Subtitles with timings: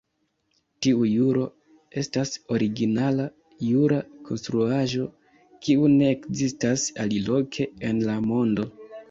[0.85, 1.43] Tiu juro
[2.01, 3.27] estas originala
[3.67, 3.99] jura
[4.31, 5.05] konstruaĵo,
[5.67, 8.69] kiu ne ekzistas aliloke en la mondo.